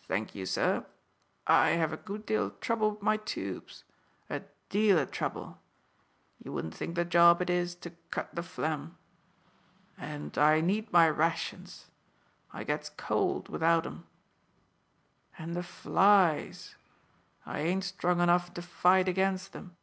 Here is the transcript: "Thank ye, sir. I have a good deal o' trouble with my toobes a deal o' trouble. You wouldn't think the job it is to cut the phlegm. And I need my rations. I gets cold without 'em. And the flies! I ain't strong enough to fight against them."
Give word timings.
"Thank 0.00 0.34
ye, 0.34 0.46
sir. 0.46 0.86
I 1.46 1.72
have 1.72 1.92
a 1.92 1.98
good 1.98 2.24
deal 2.24 2.44
o' 2.44 2.48
trouble 2.52 2.92
with 2.92 3.02
my 3.02 3.18
toobes 3.18 3.82
a 4.30 4.40
deal 4.70 4.98
o' 4.98 5.04
trouble. 5.04 5.60
You 6.42 6.54
wouldn't 6.54 6.74
think 6.74 6.94
the 6.94 7.04
job 7.04 7.42
it 7.42 7.50
is 7.50 7.74
to 7.84 7.90
cut 8.10 8.34
the 8.34 8.42
phlegm. 8.42 8.96
And 9.98 10.38
I 10.38 10.62
need 10.62 10.90
my 10.90 11.06
rations. 11.10 11.90
I 12.50 12.64
gets 12.64 12.88
cold 12.88 13.50
without 13.50 13.84
'em. 13.86 14.06
And 15.36 15.54
the 15.54 15.62
flies! 15.62 16.74
I 17.44 17.58
ain't 17.60 17.84
strong 17.84 18.22
enough 18.22 18.54
to 18.54 18.62
fight 18.62 19.06
against 19.06 19.52
them." 19.52 19.76